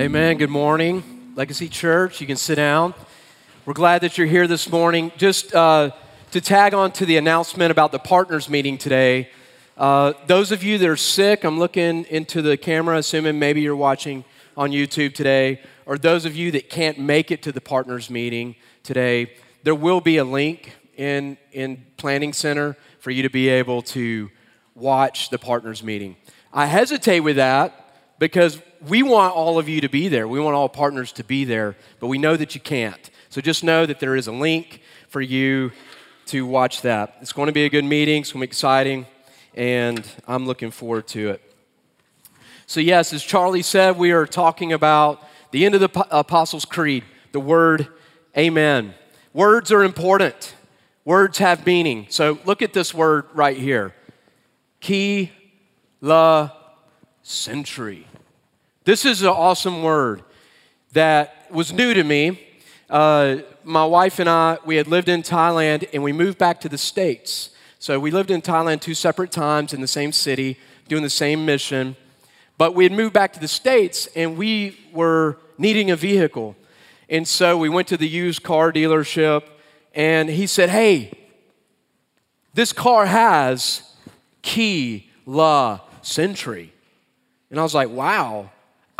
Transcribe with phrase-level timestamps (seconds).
[0.00, 0.38] Amen.
[0.38, 2.22] Good morning, Legacy Church.
[2.22, 2.94] You can sit down.
[3.66, 5.12] We're glad that you're here this morning.
[5.18, 5.90] Just uh,
[6.30, 9.28] to tag on to the announcement about the partners meeting today,
[9.76, 13.76] uh, those of you that are sick, I'm looking into the camera, assuming maybe you're
[13.76, 14.24] watching
[14.56, 18.56] on YouTube today, or those of you that can't make it to the partners meeting
[18.82, 23.82] today, there will be a link in, in Planning Center for you to be able
[23.82, 24.30] to
[24.74, 26.16] watch the partners meeting.
[26.54, 27.89] I hesitate with that
[28.20, 30.28] because we want all of you to be there.
[30.28, 33.10] We want all partners to be there, but we know that you can't.
[33.30, 35.72] So just know that there is a link for you
[36.26, 37.16] to watch that.
[37.20, 39.06] It's going to be a good meeting, it's going to be exciting,
[39.54, 41.42] and I'm looking forward to it.
[42.66, 47.02] So, yes, as Charlie said, we are talking about the end of the Apostles' Creed,
[47.32, 47.88] the word
[48.38, 48.94] amen.
[49.32, 50.54] Words are important,
[51.04, 52.06] words have meaning.
[52.10, 53.94] So, look at this word right here.
[54.78, 55.32] Ki
[56.00, 56.50] la
[57.22, 58.06] century.
[58.84, 60.22] This is an awesome word
[60.92, 62.40] that was new to me.
[62.88, 66.68] Uh, my wife and I, we had lived in Thailand and we moved back to
[66.70, 67.50] the States.
[67.78, 70.58] So we lived in Thailand two separate times in the same city,
[70.88, 71.94] doing the same mission.
[72.56, 76.56] But we had moved back to the States and we were needing a vehicle.
[77.10, 79.42] And so we went to the used car dealership
[79.94, 81.12] and he said, Hey,
[82.54, 83.82] this car has
[84.40, 86.72] key La Century.
[87.50, 88.50] And I was like, Wow,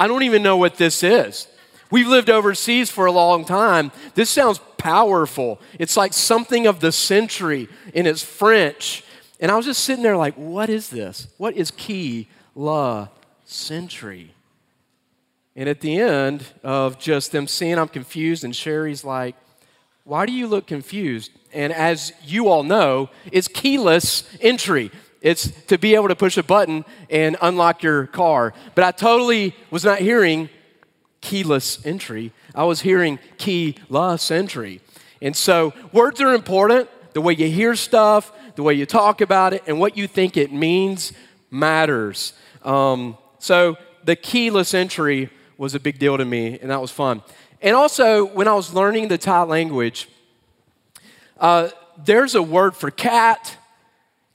[0.01, 1.47] I don't even know what this is.
[1.91, 3.93] We've lived overseas for a long time.
[4.15, 5.61] This sounds powerful.
[5.79, 9.05] It's like something of the century and it's French.
[9.41, 11.29] And I was just sitting there like, what is this?
[11.37, 13.09] What is key La
[13.45, 14.35] Century?
[15.55, 19.35] And at the end of just them seeing I'm confused, and Sherry's like,
[20.05, 21.33] why do you look confused?
[21.53, 24.91] And as you all know, it's keyless entry.
[25.21, 28.55] It's to be able to push a button and unlock your car.
[28.75, 30.49] But I totally was not hearing
[31.21, 32.33] keyless entry.
[32.55, 34.81] I was hearing keyless entry.
[35.21, 36.89] And so words are important.
[37.13, 40.37] The way you hear stuff, the way you talk about it, and what you think
[40.37, 41.13] it means
[41.51, 42.33] matters.
[42.63, 45.29] Um, so the keyless entry
[45.59, 47.23] was a big deal to me, and that was fun.
[47.61, 50.09] And also, when I was learning the Thai language,
[51.39, 51.69] uh,
[52.03, 53.59] there's a word for cat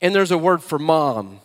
[0.06, 1.40] and there's a word for mom.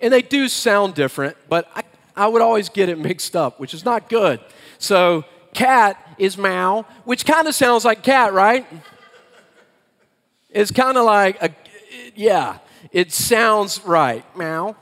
[0.00, 1.82] And they do sound different, but I,
[2.14, 4.38] I would always get it mixed up, which is not good.
[4.78, 8.64] So, cat is Mao, which kind of sounds like cat, right?
[10.48, 11.50] It's kind of like, a,
[12.14, 12.58] yeah,
[12.92, 14.76] it sounds right, Mao.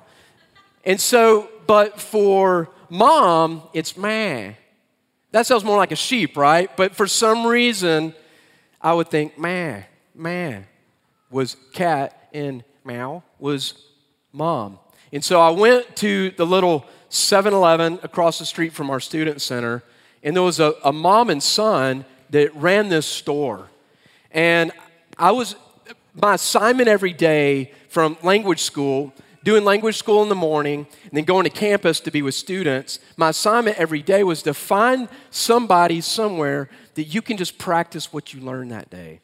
[0.85, 4.51] And so, but for mom, it's ma.
[5.31, 6.69] That sounds more like a sheep, right?
[6.77, 8.15] But for some reason,
[8.79, 9.79] I would think ma,
[10.15, 10.59] ma
[11.31, 13.75] was cat and Mao was
[14.33, 14.79] mom.
[15.13, 19.41] And so I went to the little 7 Eleven across the street from our student
[19.41, 19.83] center,
[20.23, 23.69] and there was a, a mom and son that ran this store.
[24.31, 24.73] And
[25.19, 25.57] I was,
[26.15, 29.13] my assignment every day from language school,
[29.45, 32.99] doing language school in the morning, and then going to campus to be with students,
[33.17, 38.35] my assignment every day was to find somebody somewhere that you can just practice what
[38.35, 39.21] you learned that day.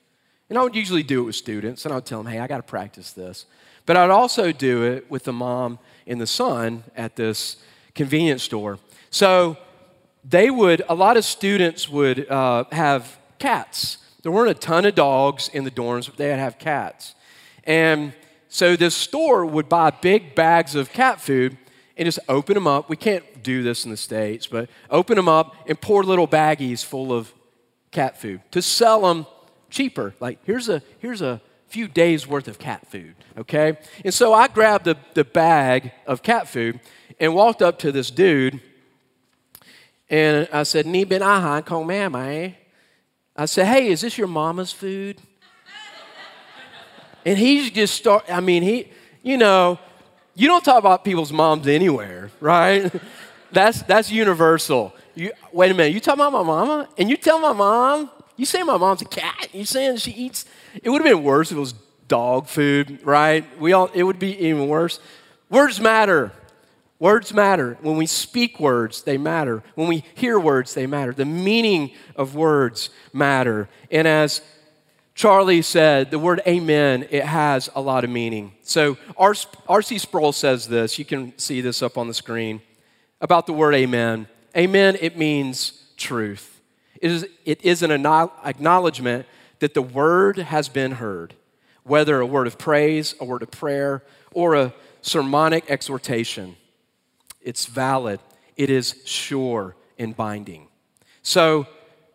[0.53, 2.47] And I would usually do it with students, and I would tell them, hey, I
[2.47, 3.47] got to practice this.
[3.87, 7.57] But I'd also do it with the mom and the son at this
[7.95, 8.79] convenience store.
[9.09, 9.57] So
[10.23, 13.97] they would, a lot of students would uh, have cats.
[14.23, 17.15] There weren't a ton of dogs in the dorms, but they'd have cats.
[17.65, 18.13] And
[18.51, 21.57] so this store would buy big bags of cat food
[21.97, 22.91] and just open them up.
[22.91, 26.85] We can't do this in the States, but open them up and pour little baggies
[26.85, 27.33] full of
[27.91, 29.25] cat food to sell them
[29.73, 30.15] cheaper.
[30.21, 33.79] Like, here's a, here's a few days worth of cat food, okay?
[34.05, 36.79] And so I grabbed the, the bag of cat food
[37.19, 38.61] and walked up to this dude
[40.13, 42.19] and I said, Ni bin ahan kong mama.
[42.27, 42.53] Eh?
[43.35, 45.19] I said, hey, is this your mama's food?
[47.25, 48.91] and he's just start, I mean, he,
[49.23, 49.79] you know,
[50.35, 52.93] you don't talk about people's moms anywhere, right?
[53.53, 54.95] that's, that's universal.
[55.15, 56.89] You, wait a minute, you talk about my mama?
[56.99, 58.11] And you tell my mom
[58.43, 59.51] you say my mom's a cat.
[59.53, 60.47] You saying she eats?
[60.83, 61.75] It would have been worse if it was
[62.09, 63.45] dog food, right?
[63.61, 63.89] We all.
[63.95, 64.99] It would be even worse.
[65.49, 66.33] Words matter.
[66.99, 67.79] Words matter.
[67.83, 69.63] When we speak words, they matter.
[69.77, 71.13] When we hear words, they matter.
[71.13, 73.69] The meaning of words matter.
[73.93, 74.41] And as
[75.15, 78.55] Charlie said, the word amen, it has a lot of meaning.
[78.63, 79.99] So R.C.
[79.99, 80.99] Sproul says this.
[80.99, 82.61] You can see this up on the screen
[83.21, 84.27] about the word amen.
[84.57, 86.52] Amen, it means truth.
[87.03, 89.27] It is, it is an acknowledgement
[89.59, 91.35] that the word has been heard,
[91.83, 94.73] whether a word of praise, a word of prayer, or a
[95.03, 96.57] sermonic exhortation.
[97.41, 98.21] It's valid,
[98.57, 100.69] it is sure, and binding.
[101.23, 101.67] So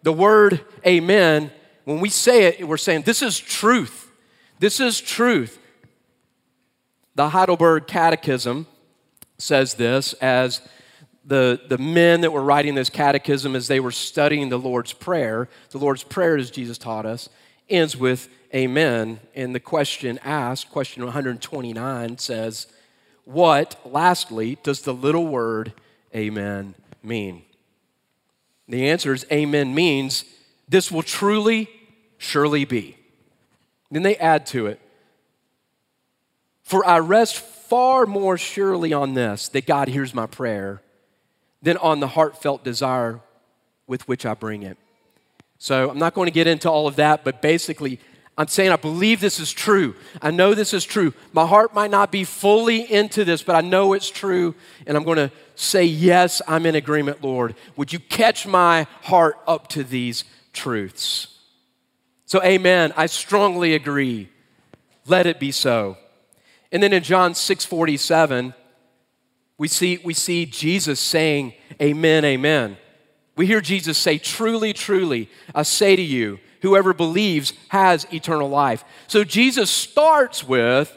[0.03, 1.51] the word amen,
[1.83, 4.09] when we say it, we're saying this is truth.
[4.59, 5.59] This is truth.
[7.15, 8.67] The Heidelberg Catechism
[9.37, 10.61] says this as
[11.27, 15.49] the, the men that were writing this catechism as they were studying the Lord's Prayer.
[15.71, 17.29] The Lord's Prayer, as Jesus taught us,
[17.69, 19.19] ends with Amen.
[19.35, 22.67] And the question asked, question 129, says,
[23.25, 25.73] What, lastly, does the little word
[26.15, 27.43] Amen mean?
[28.69, 30.23] The answer is Amen means
[30.69, 31.69] this will truly,
[32.17, 32.95] surely be.
[33.91, 34.79] Then they add to it,
[36.63, 40.81] For I rest far more surely on this, that God hears my prayer
[41.67, 43.19] than on the heartfelt desire
[43.87, 44.77] with which I bring it.
[45.57, 47.99] So I'm not going to get into all of that, but basically,
[48.37, 49.93] I'm saying I believe this is true.
[50.21, 51.13] I know this is true.
[51.33, 54.55] My heart might not be fully into this, but I know it's true.
[54.85, 57.53] And I'm going to say, Yes, I'm in agreement, Lord.
[57.75, 60.23] Would you catch my heart up to these
[60.53, 61.37] truths?
[62.27, 62.93] So, amen.
[62.95, 64.29] I strongly agree.
[65.05, 65.97] Let it be so.
[66.71, 68.53] And then in John 6 47,
[69.57, 72.77] we see, we see Jesus saying, Amen, amen.
[73.35, 78.83] We hear Jesus say, Truly, truly, I say to you, whoever believes has eternal life.
[79.07, 80.95] So Jesus starts with,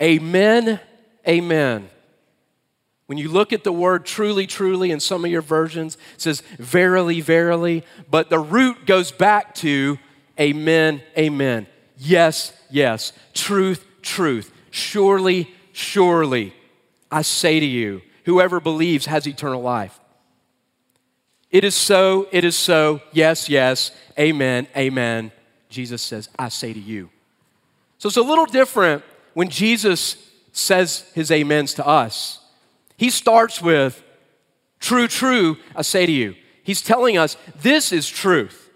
[0.00, 0.80] Amen,
[1.26, 1.90] amen.
[3.06, 6.42] When you look at the word truly, truly in some of your versions, it says
[6.58, 9.98] verily, verily, but the root goes back to
[10.38, 11.66] amen, amen.
[11.96, 13.12] Yes, yes.
[13.32, 14.52] Truth, truth.
[14.70, 16.52] Surely, surely.
[17.10, 19.98] I say to you, whoever believes has eternal life.
[21.50, 25.32] It is so, it is so, yes, yes, amen, amen.
[25.70, 27.10] Jesus says, I say to you.
[27.98, 29.02] So it's a little different
[29.34, 30.16] when Jesus
[30.52, 32.40] says his amens to us.
[32.96, 34.02] He starts with,
[34.80, 36.34] true, true, I say to you.
[36.62, 38.70] He's telling us this is truth.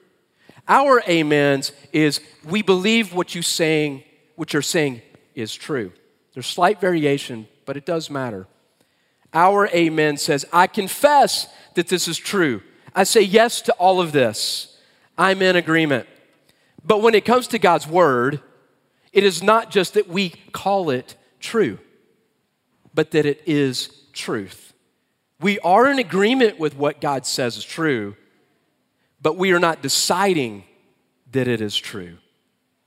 [0.66, 4.04] Our amens is we believe what you're saying,
[4.36, 5.02] what you're saying
[5.34, 5.92] is true.
[6.32, 8.46] There's slight variation, but it does matter.
[9.32, 12.60] Our amen says, I confess that this is true.
[12.94, 14.76] I say yes to all of this.
[15.16, 16.06] I'm in agreement.
[16.84, 18.42] But when it comes to God's word,
[19.10, 21.78] it is not just that we call it true,
[22.92, 24.74] but that it is truth.
[25.40, 28.16] We are in agreement with what God says is true,
[29.22, 30.64] but we are not deciding
[31.30, 32.18] that it is true,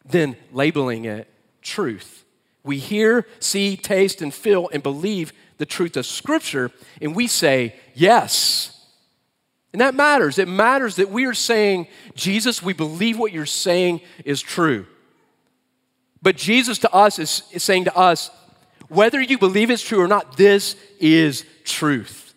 [0.07, 1.27] then labeling it
[1.63, 2.24] truth.
[2.65, 6.71] We hear, see, taste, and feel and believe the truth of Scripture,
[7.01, 8.85] and we say, yes.
[9.71, 10.39] And that matters.
[10.39, 14.87] It matters that we are saying, Jesus, we believe what you're saying is true.
[16.21, 18.31] But Jesus to us is, is saying to us,
[18.89, 22.33] whether you believe it's true or not, this is truth.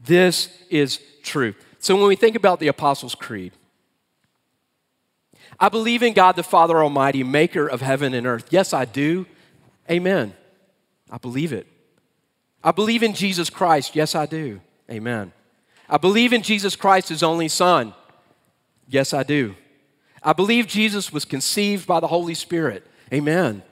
[0.00, 1.56] This is truth.
[1.78, 3.52] So when we think about the Apostles' Creed,
[5.60, 8.46] I believe in God the Father Almighty, maker of heaven and earth.
[8.50, 9.26] Yes, I do.
[9.90, 10.34] Amen.
[11.10, 11.66] I believe it.
[12.64, 13.94] I believe in Jesus Christ.
[13.94, 14.60] Yes, I do.
[14.90, 15.32] Amen.
[15.88, 17.94] I believe in Jesus Christ, his only Son.
[18.88, 19.54] Yes, I do.
[20.22, 22.86] I believe Jesus was conceived by the Holy Spirit.
[23.12, 23.62] Amen.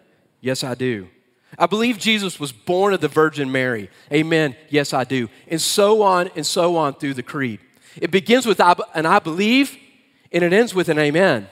[0.40, 1.08] Yes, I do.
[1.58, 3.90] I believe Jesus was born of the Virgin Mary.
[4.12, 4.56] Amen.
[4.68, 5.28] Yes, I do.
[5.48, 7.60] And so on and so on through the creed.
[7.96, 9.76] It begins with an I believe
[10.30, 11.48] and it ends with an amen.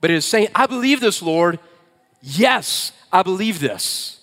[0.00, 1.58] But it is saying, I believe this, Lord.
[2.20, 4.20] Yes, I believe this.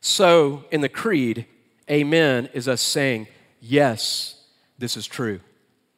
[0.00, 1.46] So, in the creed,
[1.90, 3.26] amen is us saying,
[3.60, 4.36] yes,
[4.78, 5.40] this is true.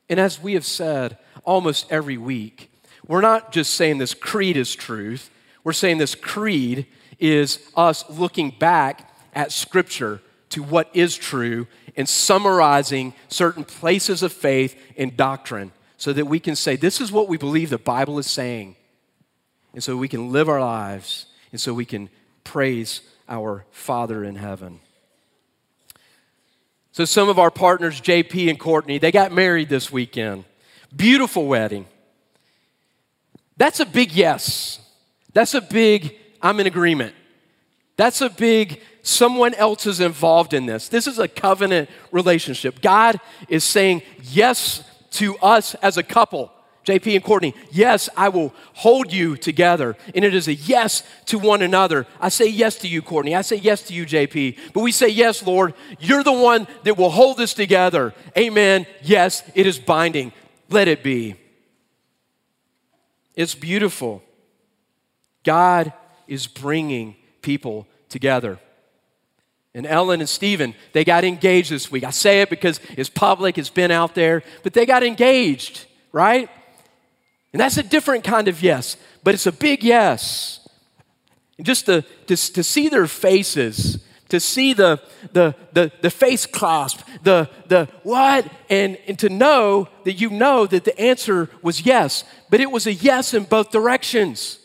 [0.09, 2.71] And as we have said almost every week,
[3.07, 5.31] we're not just saying this creed is truth,
[5.65, 6.87] we're saying this creed
[7.19, 10.21] is us looking back at Scripture
[10.51, 16.41] to what is true and summarizing certain places of faith and doctrine so that we
[16.41, 18.77] can say, This is what we believe the Bible is saying.
[19.73, 22.09] And so we can live our lives, and so we can
[22.45, 24.81] praise our Father in heaven.
[26.93, 30.45] So, some of our partners, JP and Courtney, they got married this weekend.
[30.95, 31.85] Beautiful wedding.
[33.59, 34.81] That's a big yes.
[35.35, 37.15] That's a big, I'm in agreement.
[37.97, 40.89] That's a big, someone else is involved in this.
[40.89, 42.81] This is a covenant relationship.
[42.81, 44.83] God is saying yes
[45.17, 46.53] to us as a couple.
[46.87, 49.97] JP and Courtney, yes, I will hold you together.
[50.15, 52.07] And it is a yes to one another.
[52.21, 53.35] I say yes to you, Courtney.
[53.35, 54.57] I say yes to you, JP.
[54.73, 58.15] But we say, yes, Lord, you're the one that will hold us together.
[58.39, 58.87] Amen.
[59.03, 60.33] Yes, it is binding.
[60.71, 61.35] Let it be.
[63.35, 64.23] It's beautiful.
[65.43, 65.93] God
[66.29, 68.61] is bringing people together.
[69.77, 72.03] And Ellen and Stephen, they got engaged this week.
[72.03, 76.49] I say it because it's public, it's been out there, but they got engaged, right?
[77.53, 80.67] And that's a different kind of yes, but it's a big yes.
[81.59, 84.99] And just to, to, to see their faces, to see the,
[85.35, 90.65] the, the, the face clasp, the, the what, and, and to know that you know
[90.67, 94.59] that the answer was yes, but it was a yes in both directions.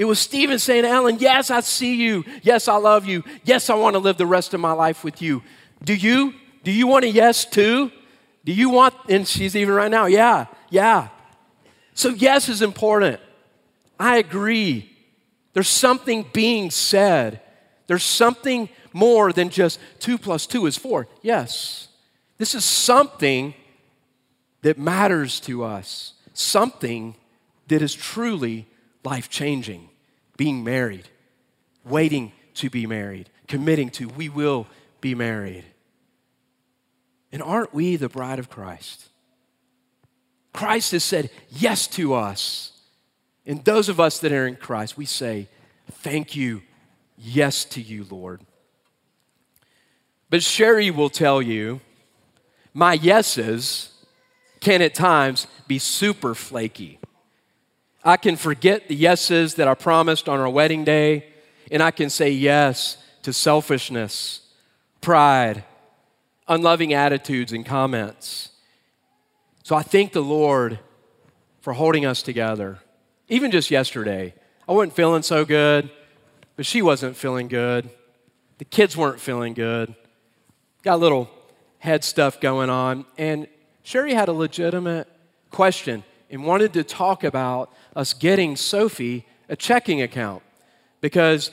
[0.00, 2.24] It was Stephen saying, to Ellen, yes, I see you.
[2.40, 3.22] Yes, I love you.
[3.44, 5.42] Yes, I want to live the rest of my life with you.
[5.84, 6.32] Do you?
[6.64, 7.92] Do you want a yes too?
[8.46, 11.08] Do you want, and she's even right now, yeah, yeah.
[11.92, 13.20] So, yes is important.
[13.98, 14.90] I agree.
[15.52, 17.42] There's something being said.
[17.86, 21.08] There's something more than just two plus two is four.
[21.20, 21.88] Yes.
[22.38, 23.52] This is something
[24.62, 27.16] that matters to us, something
[27.68, 28.66] that is truly
[29.04, 29.88] life changing
[30.36, 31.06] being married,
[31.84, 34.66] waiting to be married, committing to, we will
[35.00, 35.64] be married.
[37.30, 39.10] And aren't we the bride of Christ?
[40.52, 42.72] Christ has said yes to us.
[43.44, 45.48] And those of us that are in Christ, we say,
[45.90, 46.62] Thank you,
[47.18, 48.40] yes to you, Lord.
[50.30, 51.80] But Sherry will tell you,
[52.72, 53.92] my yeses
[54.60, 56.99] can at times be super flaky.
[58.02, 61.26] I can forget the yeses that I promised on our wedding day,
[61.70, 64.40] and I can say yes to selfishness,
[65.00, 65.64] pride,
[66.48, 68.50] unloving attitudes, and comments.
[69.62, 70.78] So I thank the Lord
[71.60, 72.78] for holding us together.
[73.28, 74.34] Even just yesterday,
[74.66, 75.90] I wasn't feeling so good,
[76.56, 77.90] but she wasn't feeling good.
[78.58, 79.94] The kids weren't feeling good.
[80.82, 81.30] Got a little
[81.78, 83.04] head stuff going on.
[83.18, 83.46] And
[83.82, 85.08] Sherry had a legitimate
[85.50, 90.42] question and wanted to talk about us getting Sophie a checking account
[91.00, 91.50] because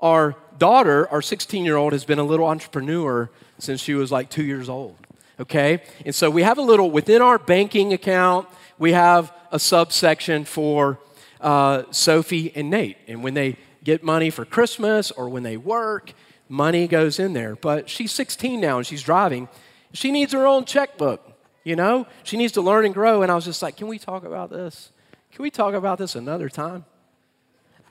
[0.00, 4.30] our daughter, our 16 year old, has been a little entrepreneur since she was like
[4.30, 4.96] two years old.
[5.40, 5.82] Okay?
[6.04, 8.48] And so we have a little, within our banking account,
[8.78, 10.98] we have a subsection for
[11.40, 12.96] uh, Sophie and Nate.
[13.06, 16.12] And when they get money for Christmas or when they work,
[16.48, 17.56] money goes in there.
[17.56, 19.48] But she's 16 now and she's driving.
[19.92, 21.24] She needs her own checkbook.
[21.64, 23.22] You know, she needs to learn and grow.
[23.22, 24.90] And I was just like, can we talk about this?
[25.32, 26.84] Can we talk about this another time?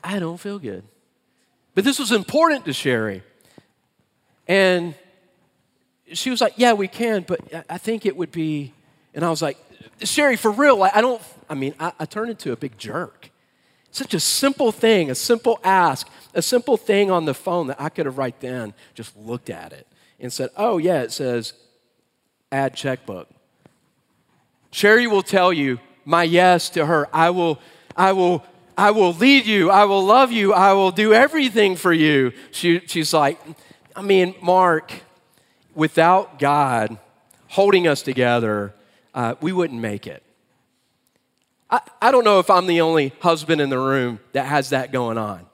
[0.03, 0.83] I don't feel good.
[1.75, 3.23] But this was important to Sherry.
[4.47, 4.95] And
[6.13, 7.39] she was like, yeah, we can, but
[7.69, 8.73] I think it would be.
[9.13, 9.57] And I was like,
[10.03, 13.29] Sherry, for real, I don't, I mean, I, I turned into a big jerk.
[13.91, 17.89] Such a simple thing, a simple ask, a simple thing on the phone that I
[17.89, 19.87] could have right then just looked at it
[20.19, 21.53] and said, oh, yeah, it says
[22.51, 23.29] add checkbook.
[24.71, 27.09] Sherry will tell you my yes to her.
[27.11, 27.59] I will,
[27.95, 28.45] I will,
[28.77, 29.69] I will lead you.
[29.69, 30.53] I will love you.
[30.53, 32.31] I will do everything for you.
[32.51, 33.37] She, she's like,
[33.93, 34.93] I mean, Mark,
[35.75, 36.97] without God
[37.49, 38.73] holding us together,
[39.13, 40.23] uh, we wouldn't make it.
[41.69, 44.93] I, I don't know if I'm the only husband in the room that has that
[44.93, 45.45] going on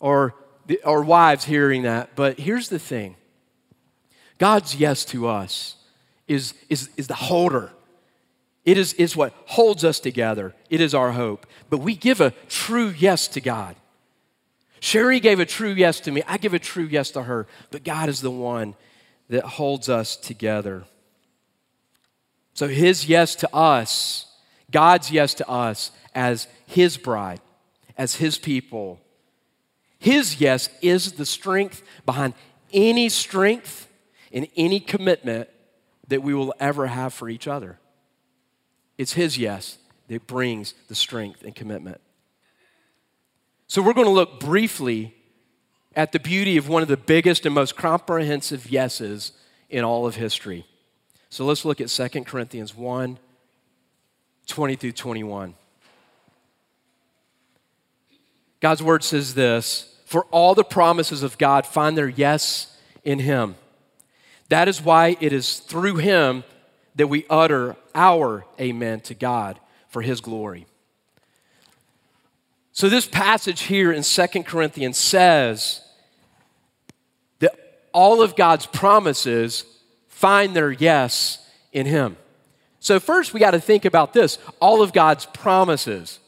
[0.00, 0.34] or,
[0.84, 3.16] or wives hearing that, but here's the thing
[4.38, 5.76] God's yes to us
[6.26, 7.72] is, is, is the holder
[8.66, 10.52] it is, is what holds us together.
[10.68, 11.46] It is our hope.
[11.70, 13.76] But we give a true yes to God.
[14.80, 16.22] Sherry gave a true yes to me.
[16.26, 17.46] I give a true yes to her.
[17.70, 18.74] But God is the one
[19.28, 20.84] that holds us together.
[22.54, 24.26] So his yes to us,
[24.72, 27.40] God's yes to us as his bride,
[27.96, 29.00] as his people,
[29.98, 32.34] his yes is the strength behind
[32.72, 33.88] any strength
[34.32, 35.48] and any commitment
[36.08, 37.78] that we will ever have for each other.
[38.98, 42.00] It's His yes that brings the strength and commitment.
[43.68, 45.14] So, we're going to look briefly
[45.94, 49.32] at the beauty of one of the biggest and most comprehensive yeses
[49.68, 50.66] in all of history.
[51.30, 53.18] So, let's look at 2 Corinthians 1
[54.46, 55.54] 20 through 21.
[58.60, 63.56] God's word says this For all the promises of God find their yes in Him.
[64.48, 66.44] That is why it is through Him
[66.94, 70.66] that we utter our amen to God for his glory.
[72.72, 75.80] So, this passage here in Second Corinthians says
[77.38, 77.54] that
[77.92, 79.64] all of God's promises
[80.08, 81.38] find their yes
[81.72, 82.18] in him.
[82.80, 86.20] So, first, we got to think about this all of God's promises.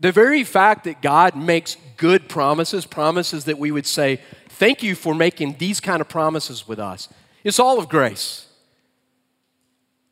[0.00, 4.96] The very fact that God makes good promises, promises that we would say, Thank you
[4.96, 7.08] for making these kind of promises with us,
[7.44, 8.47] it's all of grace.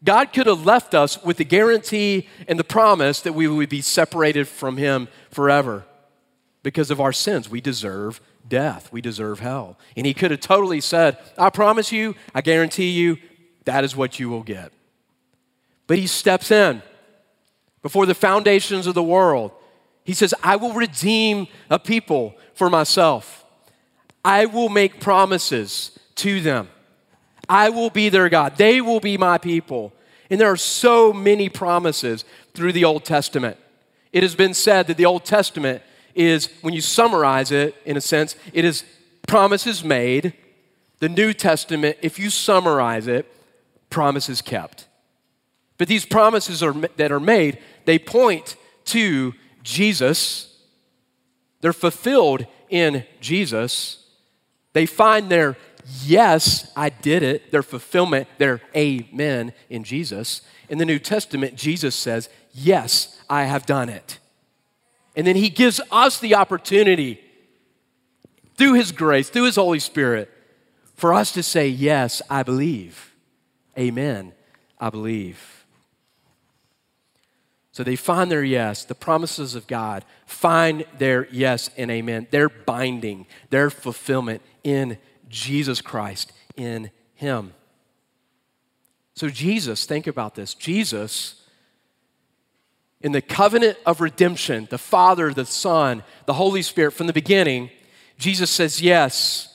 [0.05, 3.81] God could have left us with the guarantee and the promise that we would be
[3.81, 5.85] separated from Him forever.
[6.67, 7.49] because of our sins.
[7.49, 9.79] We deserve death, we deserve hell.
[9.97, 13.19] And he could have totally said, I promise you, I guarantee you,
[13.67, 14.73] that is what you will get.
[15.87, 16.83] But he steps in
[17.83, 19.53] before the foundations of the world.
[20.03, 23.45] He says, I will redeem a people for myself.
[24.25, 26.69] I will make promises to them.
[27.49, 28.57] I will be their God.
[28.57, 29.93] They will be my people.
[30.31, 32.25] And there are so many promises
[32.55, 33.57] through the Old Testament.
[34.12, 35.83] It has been said that the Old Testament
[36.15, 38.85] is, when you summarize it in a sense, it is
[39.29, 40.33] promises made.
[40.99, 43.26] The New Testament, if you summarize it,
[43.91, 44.87] promises kept.
[45.79, 50.57] But these promises are, that are made, they point to Jesus.
[51.61, 54.05] They're fulfilled in Jesus.
[54.73, 55.57] They find their
[56.02, 60.43] yes, I did it, their fulfillment, their amen in Jesus.
[60.69, 64.19] In the New Testament, Jesus says, yes, I have done it.
[65.14, 67.21] And then he gives us the opportunity
[68.57, 70.31] through his grace, through his Holy Spirit,
[70.95, 73.14] for us to say, yes, I believe.
[73.78, 74.33] Amen,
[74.81, 75.66] I believe.
[77.73, 82.49] So they find their yes, the promises of God, find their yes and amen, their
[82.49, 84.97] binding, their fulfillment in
[85.37, 87.52] Jesus Christ, in Him.
[89.14, 90.55] So, Jesus, think about this.
[90.55, 91.43] Jesus,
[93.00, 97.71] in the covenant of redemption, the Father, the Son, the Holy Spirit, from the beginning,
[98.19, 99.55] Jesus says, Yes,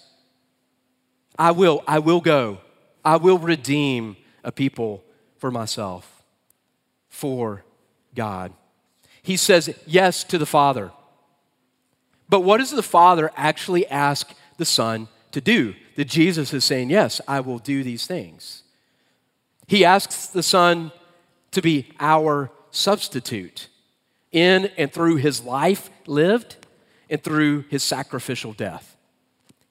[1.38, 2.60] I will, I will go.
[3.04, 5.04] I will redeem a people
[5.38, 6.24] for myself,
[7.10, 7.64] for
[8.14, 8.54] God.
[9.24, 10.92] He says yes to the Father.
[12.30, 15.76] But what does the Father actually ask the Son to do?
[15.96, 18.64] That Jesus is saying, Yes, I will do these things.
[19.68, 20.92] He asks the Son
[21.52, 23.68] to be our substitute
[24.32, 26.56] in and through his life lived
[27.10, 28.96] and through his sacrificial death.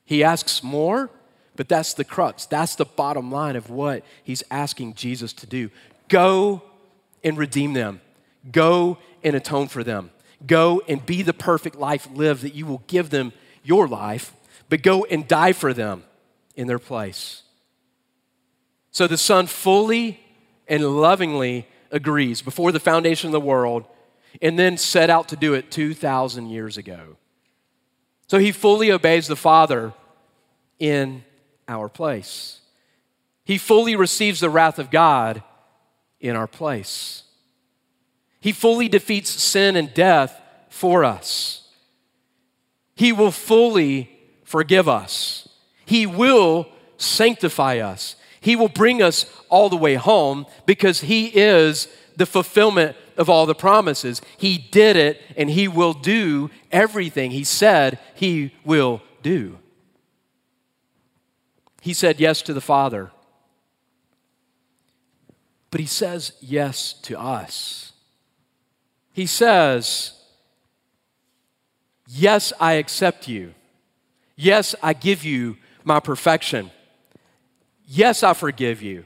[0.05, 1.11] He asks more,
[1.57, 2.47] but that's the crux.
[2.47, 5.71] That's the bottom line of what he's asking Jesus to do.
[6.09, 6.62] Go
[7.25, 8.00] and redeem them.
[8.50, 10.11] Go and atone for them.
[10.47, 13.32] Go and be the perfect life lived that you will give them
[13.63, 14.32] your life,
[14.71, 16.04] but go and die for them
[16.54, 17.43] in their place.
[18.93, 20.21] So the Son fully
[20.67, 23.85] and lovingly agrees before the foundation of the world
[24.41, 27.17] and then set out to do it 2,000 years ago.
[28.28, 29.93] So he fully obeys the Father
[30.78, 31.25] in
[31.67, 32.61] our place.
[33.45, 35.43] He fully receives the wrath of God
[36.21, 37.25] in our place.
[38.41, 41.69] He fully defeats sin and death for us.
[42.95, 44.10] He will fully
[44.50, 45.49] forgive us.
[45.86, 48.17] He will sanctify us.
[48.41, 51.86] He will bring us all the way home because He is
[52.17, 54.21] the fulfillment of all the promises.
[54.36, 59.60] He did it and He will do everything He said He will do.
[61.80, 63.13] He said yes to the Father,
[65.71, 67.93] but He says yes to us.
[69.13, 70.15] He says,
[72.08, 73.54] Yes, I accept you.
[74.41, 76.71] Yes, I give you my perfection.
[77.85, 79.05] Yes, I forgive you.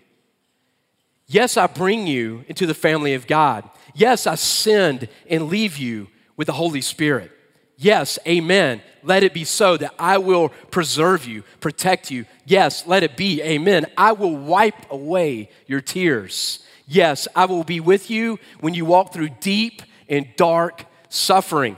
[1.26, 3.68] Yes, I bring you into the family of God.
[3.96, 7.32] Yes, I send and leave you with the Holy Spirit.
[7.76, 8.80] Yes, amen.
[9.02, 12.26] Let it be so that I will preserve you, protect you.
[12.46, 13.86] Yes, let it be, amen.
[13.96, 16.64] I will wipe away your tears.
[16.86, 21.76] Yes, I will be with you when you walk through deep and dark suffering.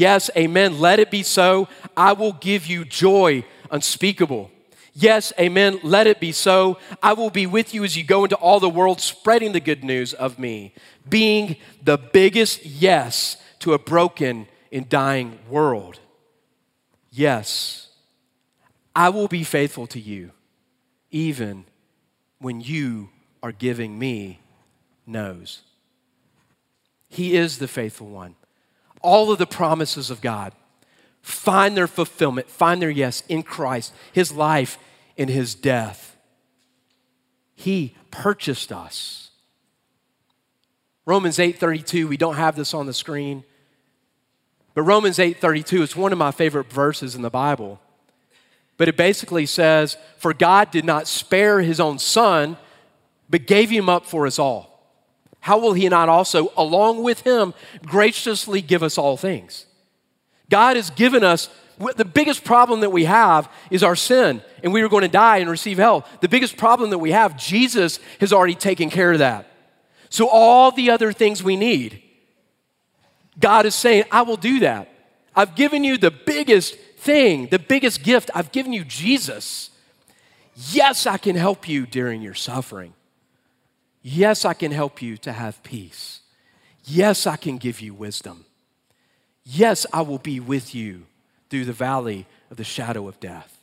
[0.00, 0.80] Yes, amen.
[0.80, 1.68] Let it be so.
[1.94, 4.50] I will give you joy unspeakable.
[4.94, 5.78] Yes, amen.
[5.82, 6.78] Let it be so.
[7.02, 9.84] I will be with you as you go into all the world spreading the good
[9.84, 10.72] news of me,
[11.06, 16.00] being the biggest yes to a broken and dying world.
[17.10, 17.88] Yes,
[18.96, 20.30] I will be faithful to you,
[21.10, 21.66] even
[22.38, 23.10] when you
[23.42, 24.40] are giving me
[25.06, 25.60] no's.
[27.10, 28.36] He is the faithful one.
[29.02, 30.52] All of the promises of God
[31.22, 34.78] find their fulfillment, find their yes in Christ, His life,
[35.16, 36.16] in His death.
[37.54, 39.30] He purchased us.
[41.04, 43.44] Romans 8:32, we don't have this on the screen.
[44.74, 47.80] But Romans 8:32 is one of my favorite verses in the Bible.
[48.76, 52.56] But it basically says, "For God did not spare his own son,
[53.28, 54.69] but gave him up for us all."
[55.40, 59.66] How will he not also, along with him, graciously give us all things?
[60.50, 61.48] God has given us
[61.96, 65.38] the biggest problem that we have is our sin, and we are going to die
[65.38, 66.06] and receive hell.
[66.20, 69.46] The biggest problem that we have, Jesus has already taken care of that.
[70.10, 72.02] So, all the other things we need,
[73.38, 74.92] God is saying, I will do that.
[75.34, 78.30] I've given you the biggest thing, the biggest gift.
[78.34, 79.70] I've given you Jesus.
[80.54, 82.92] Yes, I can help you during your suffering.
[84.02, 86.20] Yes, I can help you to have peace.
[86.84, 88.44] Yes, I can give you wisdom.
[89.44, 91.06] Yes, I will be with you
[91.48, 93.58] through the valley of the shadow of death.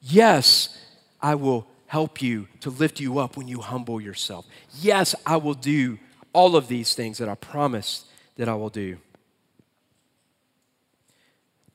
[0.00, 0.78] Yes,
[1.20, 4.46] I will help you to lift you up when you humble yourself.
[4.78, 5.98] Yes, I will do
[6.32, 8.98] all of these things that I promised that I will do.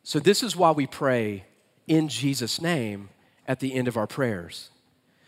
[0.04, 1.46] So, this is why we pray
[1.88, 3.10] in Jesus' name
[3.48, 4.70] at the end of our prayers,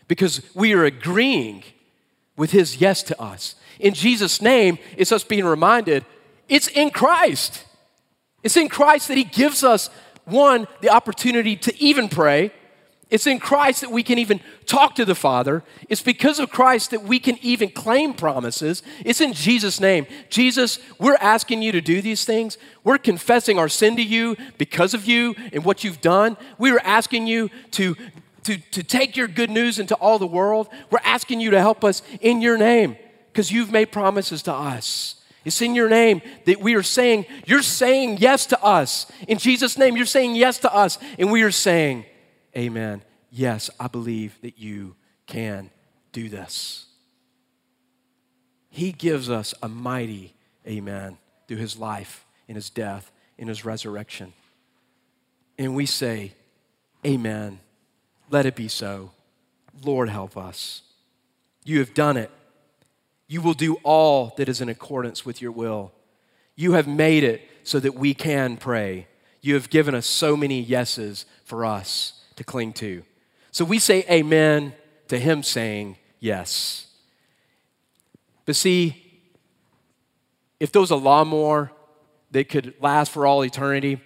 [0.06, 1.64] because we are agreeing
[2.38, 3.56] with his yes to us.
[3.78, 6.06] In Jesus' name, it's us being reminded
[6.48, 7.64] it's in Christ.
[8.42, 9.90] It's in Christ that he gives us,
[10.24, 12.52] one, the opportunity to even pray.
[13.10, 15.62] It's in Christ that we can even talk to the Father.
[15.88, 18.82] It's because of Christ that we can even claim promises.
[19.04, 20.06] It's in Jesus' name.
[20.30, 22.56] Jesus, we're asking you to do these things.
[22.84, 26.36] We're confessing our sin to you because of you and what you've done.
[26.58, 27.96] We are asking you to,
[28.48, 30.68] to, to take your good news into all the world.
[30.90, 32.96] We're asking you to help us in your name
[33.30, 35.16] because you've made promises to us.
[35.44, 39.10] It's in your name that we are saying, You're saying yes to us.
[39.28, 40.98] In Jesus' name, you're saying yes to us.
[41.18, 42.06] And we are saying,
[42.56, 43.02] Amen.
[43.30, 45.70] Yes, I believe that you can
[46.12, 46.86] do this.
[48.70, 50.34] He gives us a mighty
[50.66, 54.32] amen through his life, in his death, in his resurrection.
[55.58, 56.32] And we say,
[57.04, 57.60] Amen.
[58.30, 59.12] Let it be so.
[59.82, 60.82] Lord, help us.
[61.64, 62.30] You have done it.
[63.26, 65.92] You will do all that is in accordance with your will.
[66.56, 69.06] You have made it so that we can pray.
[69.40, 73.02] You have given us so many yeses for us to cling to.
[73.50, 74.74] So we say amen
[75.08, 76.86] to him saying yes.
[78.46, 79.04] But see,
[80.58, 81.70] if there was a lawnmower
[82.30, 84.00] that could last for all eternity,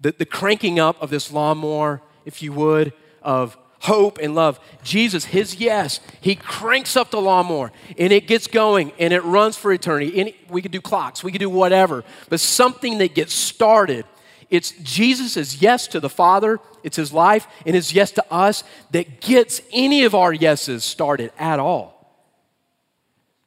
[0.00, 2.92] the, the cranking up of this lawnmower, if you would,
[3.26, 4.58] of hope and love.
[4.82, 9.56] Jesus, his yes, he cranks up the lawnmower and it gets going and it runs
[9.56, 10.18] for eternity.
[10.18, 14.06] And we could do clocks, we could do whatever, but something that gets started
[14.50, 18.62] it's Jesus' yes to the Father, it's his life, and his yes to us
[18.92, 21.94] that gets any of our yeses started at all.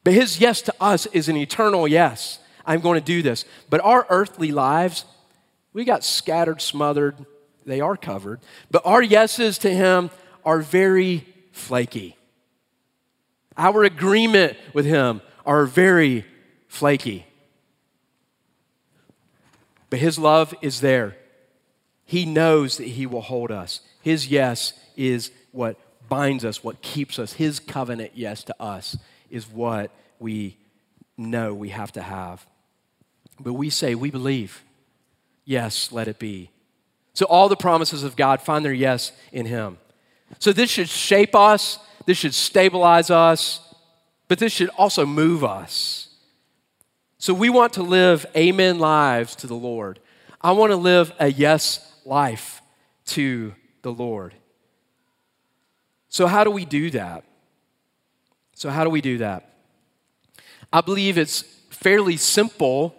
[0.03, 2.39] But his yes to us is an eternal yes.
[2.65, 3.45] I'm going to do this.
[3.69, 5.05] But our earthly lives,
[5.73, 7.25] we got scattered, smothered,
[7.69, 8.39] they are covered.
[8.71, 10.09] But our yeses to him
[10.43, 12.17] are very flaky.
[13.57, 16.25] Our agreement with him are very
[16.67, 17.25] flaky.
[19.89, 21.17] But His love is there.
[22.05, 23.81] He knows that He will hold us.
[24.01, 25.77] His yes is what
[26.07, 27.33] binds us, what keeps us.
[27.33, 28.97] His covenant yes to us
[29.29, 30.57] is what we
[31.17, 32.45] know we have to have.
[33.39, 34.63] But we say, we believe.
[35.45, 36.51] Yes, let it be.
[37.13, 39.77] So all the promises of God find their yes in Him.
[40.37, 43.61] So this should shape us, this should stabilize us,
[44.27, 46.09] but this should also move us.
[47.17, 49.99] So we want to live amen lives to the Lord.
[50.41, 52.61] I want to live a yes life
[53.07, 54.33] to the Lord.
[56.09, 57.23] So, how do we do that?
[58.55, 59.53] So, how do we do that?
[60.71, 62.95] I believe it's fairly simple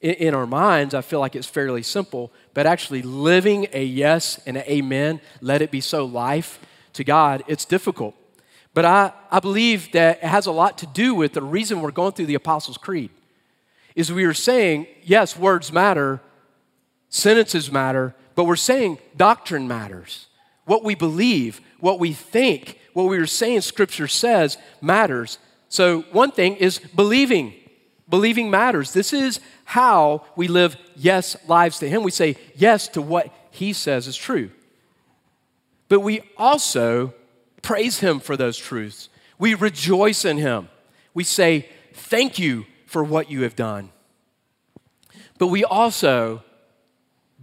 [0.00, 0.94] in, our minds.
[0.94, 5.62] I feel like it's fairly simple, but actually living a yes and an amen, let
[5.62, 6.58] it be so life
[6.94, 8.14] to God, it's difficult.
[8.74, 11.90] But I, I believe that it has a lot to do with the reason we're
[11.90, 13.10] going through the Apostles' Creed.
[13.94, 16.20] Is we are saying, yes, words matter,
[17.10, 20.28] sentences matter, but we're saying doctrine matters.
[20.64, 25.38] What we believe, what we think, what we are saying Scripture says matters.
[25.68, 27.54] So, one thing is believing.
[28.08, 28.92] Believing matters.
[28.92, 32.02] This is how we live yes lives to Him.
[32.02, 34.50] We say yes to what He says is true.
[35.88, 37.14] But we also
[37.62, 39.08] praise Him for those truths.
[39.38, 40.68] We rejoice in Him.
[41.14, 43.90] We say, Thank you for what you have done.
[45.38, 46.42] But we also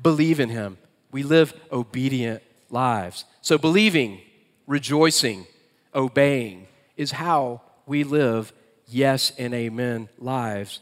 [0.02, 0.78] believe in Him.
[1.12, 3.26] We live obedient lives.
[3.42, 4.22] So, believing,
[4.68, 5.48] rejoicing,
[5.94, 6.68] obeying
[6.98, 8.54] is how we live
[8.90, 10.80] yes and amen lives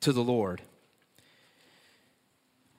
[0.00, 0.62] to the Lord.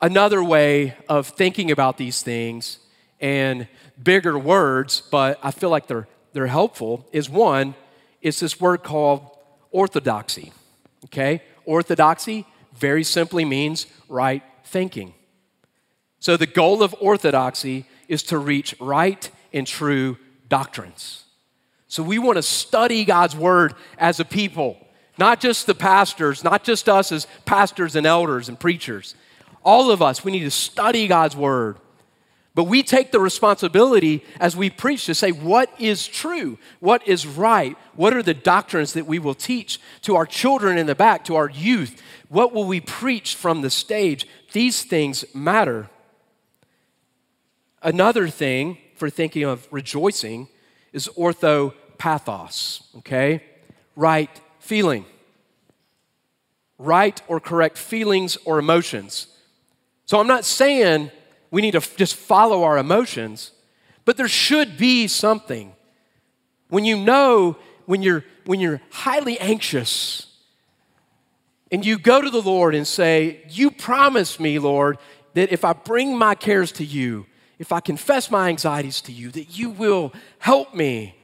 [0.02, 2.80] Another way of thinking about these things
[3.20, 3.68] and
[4.02, 7.76] bigger words, but I feel like they're, they're helpful, is one,
[8.22, 9.30] it's this word called
[9.72, 10.52] orthodoxy.
[11.06, 11.42] Okay?
[11.66, 15.14] Orthodoxy very simply means right thinking.
[16.20, 20.18] So the goal of orthodoxy is to reach right and true
[20.50, 21.25] doctrines.
[21.88, 24.78] So we want to study God's word as a people
[25.18, 29.16] Not just the pastors, not just us as pastors and elders and preachers.
[29.64, 31.78] All of us, we need to study God's word.
[32.54, 37.26] But we take the responsibility as we preach to say what is true, what is
[37.26, 41.26] right, what are the doctrines that we will teach to our children in the back,
[41.26, 44.28] to our youth, what will we preach from the stage?
[44.54, 45.90] These things matter.
[47.82, 50.48] Another thing for thinking of rejoicing
[50.96, 53.44] is orthopathos, okay?
[53.98, 54.30] Right
[54.60, 55.06] feeling.
[56.80, 59.28] Right or correct feelings or emotions.
[60.06, 61.12] So I'm not saying
[61.52, 63.52] we need to just follow our emotions,
[64.06, 65.74] but there should be something.
[66.70, 70.28] When you know, when you're, when you're highly anxious,
[71.72, 74.98] and you go to the Lord and say, You promise me, Lord,
[75.34, 77.26] that if I bring my cares to you,
[77.60, 81.16] if I confess my anxieties to you, that you will help me.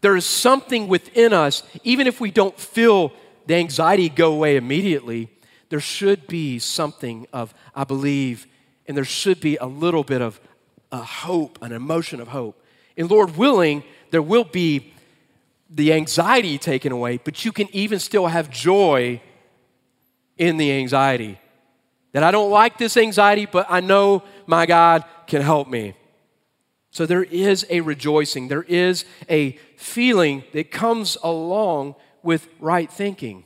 [0.00, 3.12] There is something within us, even if we don't feel
[3.46, 5.28] the anxiety go away immediately,
[5.68, 8.46] there should be something of, I believe,
[8.86, 10.40] and there should be a little bit of
[10.90, 12.62] a hope, an emotion of hope.
[12.96, 14.92] And Lord willing, there will be
[15.68, 19.20] the anxiety taken away, but you can even still have joy
[20.36, 21.38] in the anxiety.
[22.12, 25.94] That I don't like this anxiety, but I know my God can help me.
[26.90, 33.44] So there is a rejoicing, there is a feeling that comes along with right thinking.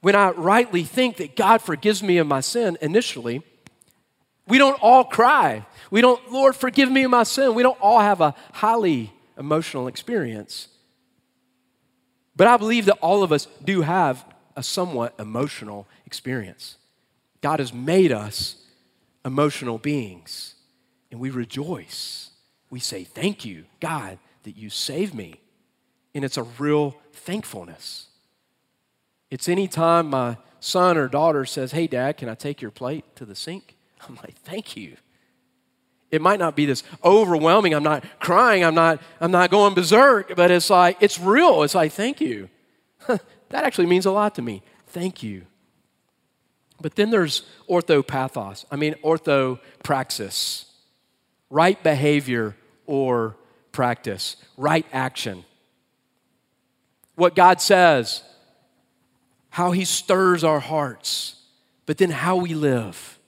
[0.00, 3.42] When I rightly think that God forgives me of my sin initially,
[4.46, 5.66] we don't all cry.
[5.90, 7.54] We don't, Lord, forgive me of my sin.
[7.54, 10.68] We don't all have a highly emotional experience.
[12.34, 14.24] But I believe that all of us do have
[14.56, 16.76] a somewhat emotional experience.
[17.42, 18.56] God has made us
[19.24, 20.54] emotional beings,
[21.10, 22.30] and we rejoice.
[22.70, 25.40] We say, Thank you, God, that you saved me.
[26.14, 28.06] And it's a real thankfulness.
[29.30, 33.24] It's anytime my son or daughter says, Hey, dad, can I take your plate to
[33.24, 33.76] the sink?
[34.08, 34.96] I'm like, Thank you.
[36.10, 37.74] It might not be this overwhelming.
[37.74, 38.64] I'm not crying.
[38.64, 41.62] I'm not, I'm not going berserk, but it's like, it's real.
[41.62, 42.48] It's like, Thank you.
[43.06, 44.62] that actually means a lot to me.
[44.86, 45.46] Thank you.
[46.80, 50.66] But then there's orthopathos, I mean, orthopraxis,
[51.50, 52.56] right behavior
[52.86, 53.36] or
[53.72, 55.44] practice, right action.
[57.14, 58.22] What God says,
[59.50, 61.36] how He stirs our hearts,
[61.86, 63.18] but then how we live.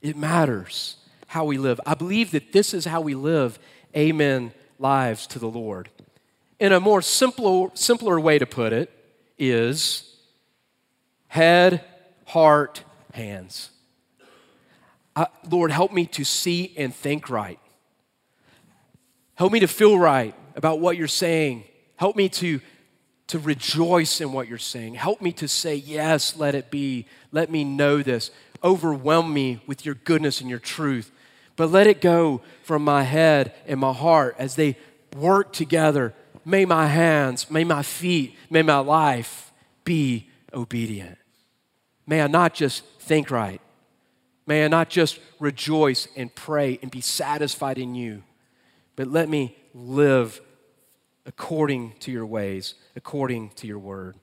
[0.00, 0.96] It matters
[1.28, 1.80] how we live.
[1.86, 3.58] I believe that this is how we live,
[3.96, 5.88] amen, lives to the Lord.
[6.58, 8.90] In a more simpler, simpler way to put it
[9.38, 10.16] is
[11.28, 11.84] head,
[12.26, 12.84] heart,
[13.14, 13.70] hands.
[15.48, 17.58] Lord, help me to see and think right.
[19.34, 21.64] Help me to feel right about what you're saying.
[21.96, 22.60] Help me to,
[23.28, 24.94] to rejoice in what you're saying.
[24.94, 27.06] Help me to say, Yes, let it be.
[27.30, 28.30] Let me know this.
[28.64, 31.10] Overwhelm me with your goodness and your truth.
[31.56, 34.76] But let it go from my head and my heart as they
[35.16, 36.14] work together.
[36.44, 39.52] May my hands, may my feet, may my life
[39.84, 41.18] be obedient.
[42.06, 43.60] May I not just think right.
[44.46, 48.22] May I not just rejoice and pray and be satisfied in you,
[48.96, 50.40] but let me live
[51.24, 54.16] according to your ways, according to your word.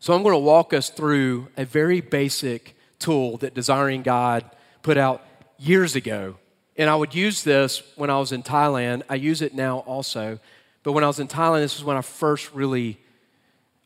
[0.00, 4.44] So I'm going to walk us through a very basic tool that Desiring God
[4.82, 5.24] put out
[5.58, 6.36] years ago.
[6.76, 9.02] And I would use this when I was in Thailand.
[9.08, 10.38] I use it now also.
[10.82, 13.00] But when I was in Thailand, this was when I first really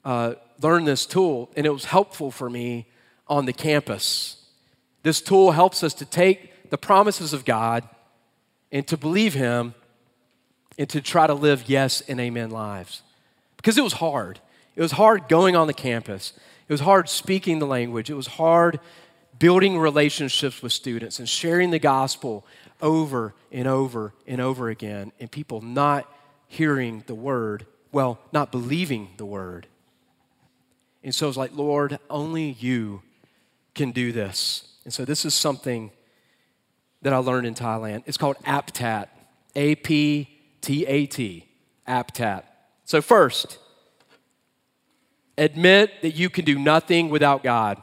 [0.05, 2.87] uh, learned this tool, and it was helpful for me
[3.33, 4.37] on the campus.
[5.03, 7.89] This tool helps us to take the promises of God
[8.71, 9.75] and to believe Him
[10.77, 13.01] and to try to live yes and amen lives.
[13.57, 14.39] Because it was hard.
[14.77, 16.35] It was hard going on the campus,
[16.69, 18.81] it was hard speaking the language, it was hard
[19.39, 22.47] building relationships with students and sharing the gospel
[22.81, 26.07] over and over and over again, and people not
[26.49, 29.67] hearing the word, well, not believing the word.
[31.03, 33.03] And so it's like, Lord, only you
[33.75, 34.69] can do this.
[34.85, 35.91] And so this is something
[37.03, 38.03] that I learned in Thailand.
[38.07, 39.09] It's called APTAT,
[39.55, 40.29] A P
[40.61, 41.49] T A T,
[41.87, 42.45] APTAT.
[42.85, 43.59] So, first,
[45.37, 47.83] admit that you can do nothing without God.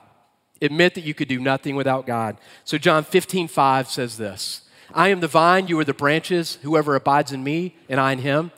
[0.62, 2.38] Admit that you could do nothing without God.
[2.65, 4.62] So, John 15, 5 says this
[4.93, 6.58] I am the vine, you are the branches.
[6.62, 8.52] Whoever abides in me and I in him,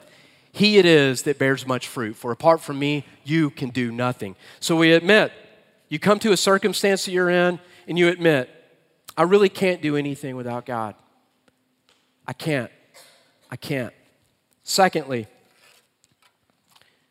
[0.52, 4.36] he it is that bears much fruit, for apart from me, you can do nothing.
[4.60, 5.32] So we admit,
[5.92, 8.48] you come to a circumstance that you're in, and you admit,
[9.14, 10.94] I really can't do anything without God.
[12.26, 12.70] I can't.
[13.50, 13.92] I can't.
[14.62, 15.26] Secondly,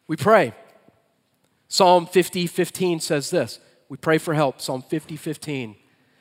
[0.08, 0.56] we pray.
[1.67, 3.60] Psalm 50, 15 says this.
[3.88, 5.76] We pray for help, Psalm 50, 15.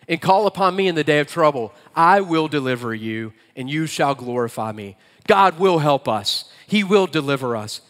[0.07, 1.73] And call upon me in the day of trouble.
[1.97, 4.99] I will deliver you, and you shall glorify me.
[5.27, 7.81] God will help us, He will deliver us.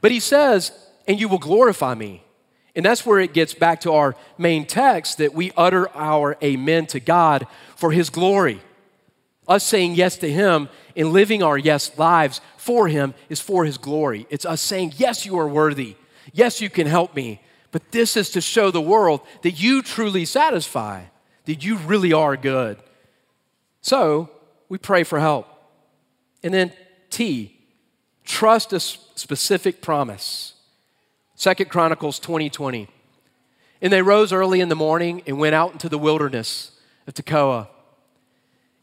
[0.00, 0.72] But He says,
[1.06, 2.23] and you will glorify me.
[2.76, 6.86] And that's where it gets back to our main text that we utter our amen
[6.86, 8.60] to God for His glory.
[9.46, 13.78] Us saying yes to Him and living our yes lives for Him is for His
[13.78, 14.26] glory.
[14.30, 15.96] It's us saying, Yes, you are worthy.
[16.32, 20.24] Yes, you can help me, but this is to show the world that you truly
[20.24, 21.04] satisfy,
[21.44, 22.78] that you really are good.
[23.82, 24.30] So
[24.68, 25.46] we pray for help.
[26.42, 26.72] And then
[27.10, 27.60] T,
[28.24, 30.53] trust a specific promise.
[31.44, 32.88] Second Chronicles 20 20.
[33.82, 36.72] And they rose early in the morning and went out into the wilderness
[37.06, 37.68] of Tekoa.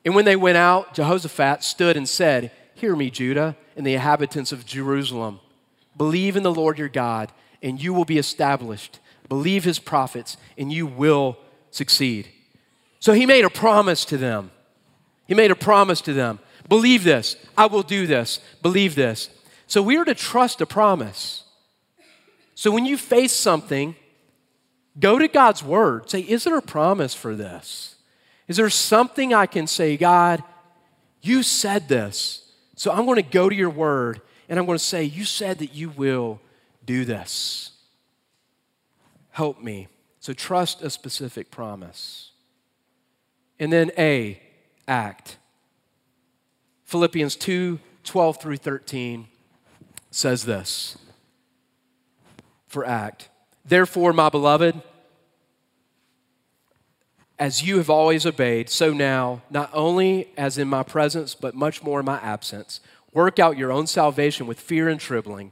[0.06, 4.52] And when they went out, Jehoshaphat stood and said, Hear me, Judah, and the inhabitants
[4.52, 5.39] of Jerusalem.
[5.97, 7.32] Believe in the Lord your God
[7.63, 9.00] and you will be established.
[9.28, 11.38] Believe his prophets, and you will
[11.71, 12.30] succeed.
[13.00, 14.52] So he made a promise to them.
[15.28, 16.38] He made a promise to them.
[16.69, 17.36] Believe this.
[17.58, 18.39] I will do this.
[18.62, 19.32] Believe this.
[19.65, 21.40] So we are to trust a promise.
[22.56, 23.96] So when you face something,
[25.00, 26.10] go to God's word.
[26.10, 27.96] Say, is there a promise for this?
[28.48, 30.44] Is there something I can say, God,
[31.22, 32.52] you said this.
[32.76, 35.60] So I'm going to go to your word and I'm going to say, You said
[35.60, 36.42] that you will
[36.86, 37.72] do this.
[39.30, 39.88] Help me.
[40.20, 42.32] So trust a specific promise.
[43.60, 44.42] And then A,
[44.88, 45.38] act.
[46.86, 49.28] Philippians 2 12 through 13
[50.10, 50.98] says this
[52.71, 53.29] for act.
[53.65, 54.81] Therefore, my beloved,
[57.38, 61.84] as you have always obeyed, so now, not only as in my presence, but much
[61.84, 62.79] more in my absence,
[63.13, 65.51] work out your own salvation with fear and trembling.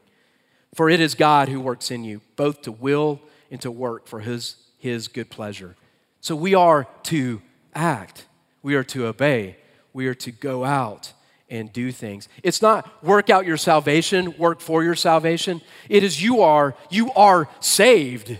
[0.73, 3.19] For it is God who works in you, both to will
[3.51, 5.75] and to work for his, his good pleasure.
[6.21, 7.41] So we are to
[7.75, 8.27] act,
[8.63, 9.57] we are to obey,
[9.91, 11.11] we are to go out
[11.49, 12.29] and do things.
[12.43, 15.61] It's not work out your salvation, work for your salvation.
[15.89, 18.37] It is you are, you are saved.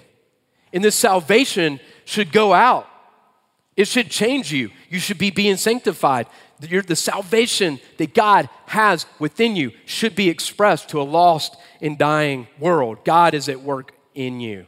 [0.71, 2.87] And this salvation should go out.
[3.75, 4.71] It should change you.
[4.89, 6.27] You should be being sanctified.
[6.59, 12.47] the salvation that God has within you should be expressed to a lost and dying
[12.59, 13.05] world.
[13.05, 14.67] God is at work in you.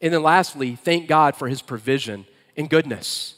[0.00, 2.26] And then lastly, thank God for his provision
[2.56, 3.37] and goodness.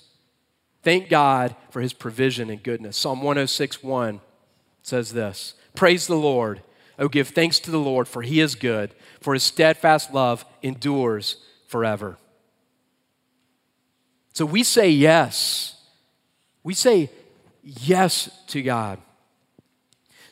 [0.83, 2.97] Thank God for his provision and goodness.
[2.97, 4.21] Psalm 106 1
[4.83, 6.63] says this Praise the Lord.
[6.99, 11.37] Oh, give thanks to the Lord, for he is good, for his steadfast love endures
[11.67, 12.19] forever.
[14.35, 15.77] So we say yes.
[16.63, 17.11] We say
[17.63, 18.99] yes to God.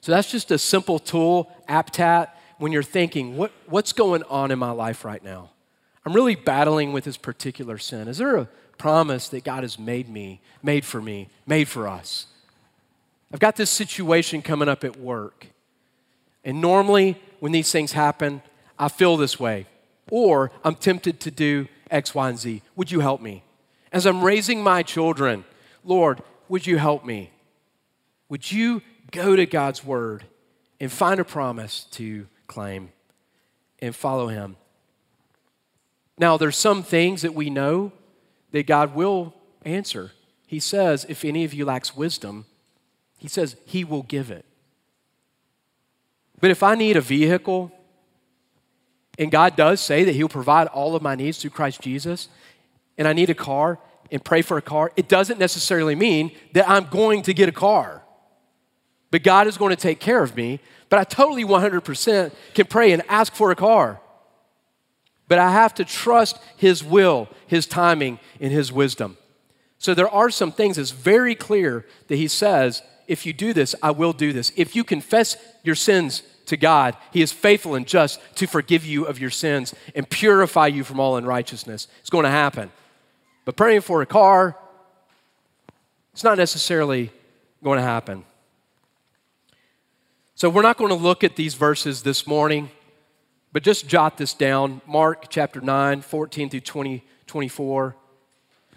[0.03, 4.59] So that's just a simple tool, APTAT, when you're thinking, what, what's going on in
[4.59, 5.51] my life right now?
[6.05, 8.09] I'm really battling with this particular sin.
[8.09, 12.27] Is there a promise that God has made me, made for me, made for us?
[13.33, 15.49] I've got this situation coming up at work.
[16.45, 18.43] And normally, when these things happen,
[18.79, 19.67] I feel this way.
[20.11, 22.62] Or I'm tempted to do X, Y, and Z.
[22.77, 23.43] Would you help me?
[23.93, 25.45] As I'm raising my children,
[25.85, 27.31] Lord, would you help me?
[28.29, 30.25] Would you go to God's word
[30.81, 32.91] and find a promise to claim
[33.81, 34.57] and follow Him?
[36.19, 37.93] Now, there's some things that we know
[38.53, 39.35] that God will
[39.65, 40.13] answer.
[40.47, 42.47] He says, if any of you lacks wisdom,
[43.19, 44.45] He says He will give it.
[46.41, 47.73] But if I need a vehicle,
[49.19, 52.29] and God does say that He'll provide all of my needs through Christ Jesus,
[52.97, 53.79] and I need a car
[54.11, 57.53] and pray for a car, it doesn't necessarily mean that I'm going to get a
[57.53, 58.03] car.
[59.11, 60.61] But God is going to take care of me.
[60.89, 64.01] But I totally 100% can pray and ask for a car.
[65.29, 69.17] But I have to trust His will, His timing, and His wisdom.
[69.79, 73.75] So there are some things that's very clear that He says, if you do this,
[73.83, 74.53] I will do this.
[74.57, 79.05] If you confess your sins to God, He is faithful and just to forgive you
[79.05, 81.88] of your sins and purify you from all unrighteousness.
[82.01, 82.71] It's going to happen.
[83.44, 84.57] But praying for a car,
[86.13, 87.13] it's not necessarily
[87.63, 88.25] going to happen.
[90.35, 92.71] So we're not going to look at these verses this morning,
[93.53, 94.81] but just jot this down.
[94.87, 97.96] Mark chapter 9, 14 through 20, 24.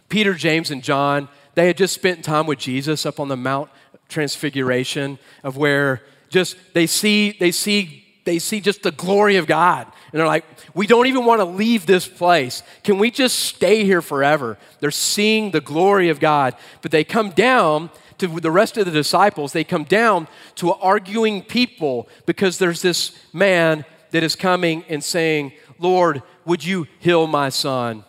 [0.09, 3.69] Peter, James, and John, they had just spent time with Jesus up on the Mount
[4.09, 9.88] Transfiguration, of where just they see, they see they see just the glory of God.
[10.11, 10.45] And they're like,
[10.76, 12.63] we don't even want to leave this place.
[12.84, 14.57] Can we just stay here forever?
[14.80, 16.55] They're seeing the glory of God.
[16.82, 21.41] But they come down to the rest of the disciples, they come down to arguing
[21.41, 27.49] people because there's this man that is coming and saying, Lord, would you heal my
[27.49, 28.03] son?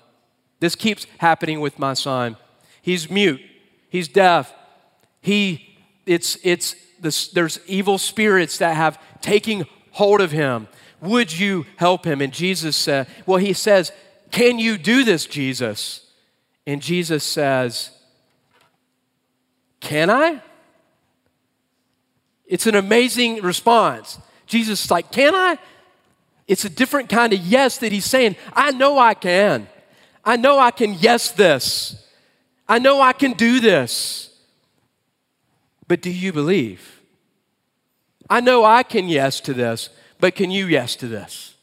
[0.61, 2.37] This keeps happening with my son.
[2.83, 3.41] He's mute,
[3.89, 4.53] he's deaf.
[5.21, 10.69] He, it's, it's, this, there's evil spirits that have taken hold of him.
[11.01, 12.21] Would you help him?
[12.21, 13.93] And Jesus said, Well, he says,
[14.31, 16.07] Can you do this, Jesus?
[16.67, 17.91] And Jesus says,
[19.81, 20.41] Can I?
[22.47, 24.19] It's an amazing response.
[24.47, 25.59] Jesus is like, Can I?
[26.47, 29.69] It's a different kind of yes that he's saying, I know I can.
[30.25, 32.07] I know I can yes this.
[32.69, 34.31] I know I can do this.
[35.89, 37.01] But do you believe?
[38.31, 41.55] I know I can yes to this, but can you yes to this?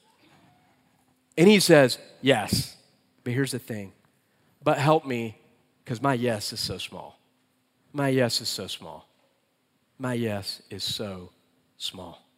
[1.37, 2.75] And he says, Yes.
[3.23, 3.93] But here's the thing.
[4.63, 5.37] But help me
[5.83, 7.19] because my yes is so small.
[7.93, 9.07] My yes is so small.
[9.97, 11.31] My yes is so
[11.77, 12.28] small.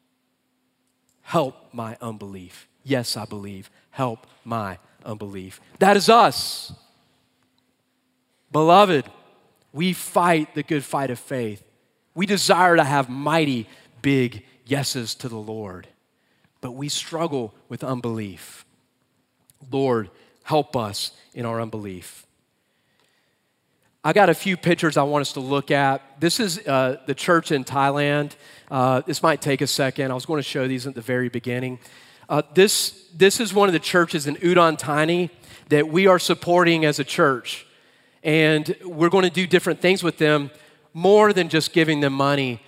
[1.21, 2.67] Help my unbelief.
[2.83, 3.69] Yes, I believe.
[3.91, 5.59] Help my unbelief.
[5.79, 6.73] That is us.
[8.51, 9.05] Beloved,
[9.71, 11.63] we fight the good fight of faith.
[12.13, 13.69] We desire to have mighty,
[14.01, 15.87] big yeses to the Lord
[16.61, 18.63] but we struggle with unbelief.
[19.71, 20.09] Lord,
[20.43, 22.25] help us in our unbelief.
[24.03, 26.19] I got a few pictures I want us to look at.
[26.19, 28.31] This is uh, the church in Thailand.
[28.71, 30.09] Uh, this might take a second.
[30.09, 31.77] I was going to show these at the very beginning.
[32.27, 35.29] Uh, this, this is one of the churches in Udon Thani
[35.69, 37.67] that we are supporting as a church.
[38.23, 40.49] And we're going to do different things with them
[40.95, 42.59] more than just giving them money.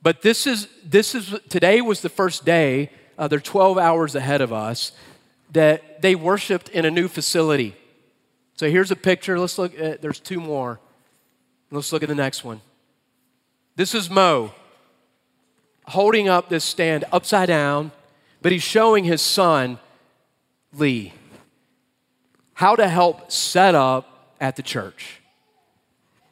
[0.00, 4.40] But this is, this is today was the first day uh, they're 12 hours ahead
[4.40, 4.92] of us,
[5.50, 7.74] that they worshiped in a new facility.
[8.58, 9.38] So here's a picture.
[9.38, 10.80] Let's look at, there's two more.
[11.70, 12.60] Let's look at the next one.
[13.76, 14.52] This is Mo
[15.86, 17.92] holding up this stand upside down,
[18.42, 19.78] but he's showing his son,
[20.72, 21.12] Lee,
[22.54, 25.20] how to help set up at the church.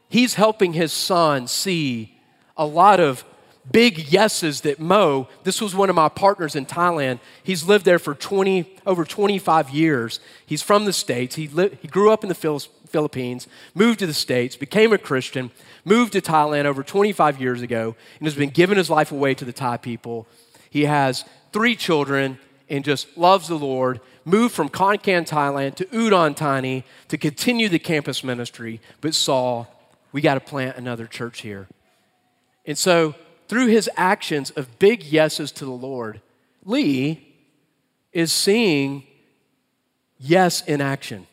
[0.09, 2.18] He's helping his son see
[2.57, 3.24] a lot of
[3.71, 7.19] big yeses that Mo, this was one of my partners in Thailand.
[7.43, 10.21] He's lived there for 20, over 25 years.
[10.45, 11.35] He's from the States.
[11.35, 12.35] He, li- he grew up in the
[12.89, 15.51] Philippines, moved to the States, became a Christian,
[15.85, 19.45] moved to Thailand over 25 years ago, and has been giving his life away to
[19.45, 20.27] the Thai people.
[20.71, 22.39] He has three children
[22.69, 24.01] and just loves the Lord.
[24.25, 29.67] Moved from Khon Kaen, Thailand to Udon Thani to continue the campus ministry, but saw
[30.12, 31.69] we got to plant another church here.
[32.64, 33.14] And so
[33.49, 36.21] through his actions of big yeses to the Lord,
[36.65, 37.35] Lee
[38.13, 39.05] is seeing
[40.19, 41.27] yes in action.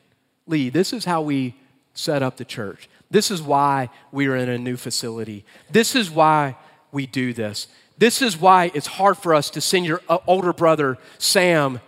[0.45, 1.55] Lee, this is how we
[1.93, 2.89] set up the church.
[3.09, 5.45] This is why we are in a new facility.
[5.71, 6.57] This is why
[6.91, 7.67] we do this.
[7.97, 11.79] This is why it's hard for us to send your uh, older brother, Sam,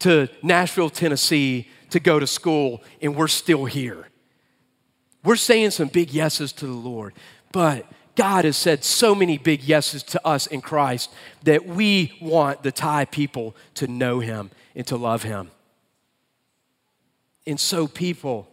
[0.00, 4.06] to Nashville, Tennessee to go to school, and we're still here.
[5.24, 7.14] We're saying some big yeses to the Lord,
[7.52, 7.84] but
[8.16, 11.10] God has said so many big yeses to us in Christ
[11.44, 15.50] that we want the Thai people to know Him and to love Him.
[17.46, 18.48] And so, people,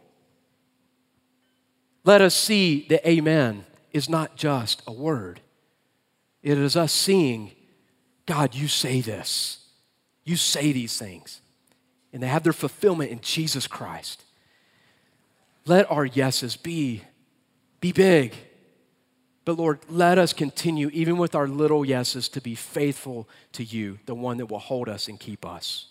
[2.03, 5.41] let us see that Amen is not just a word,
[6.43, 7.51] it is us seeing,
[8.25, 9.65] God, you say this,
[10.23, 11.41] you say these things,
[12.13, 14.23] and they have their fulfillment in Jesus Christ.
[15.65, 17.01] Let our yeses be,
[17.81, 18.33] be big
[19.47, 23.97] but Lord, let us continue, even with our little yeses, to be faithful to you,
[24.05, 25.85] the one that will hold us and keep us.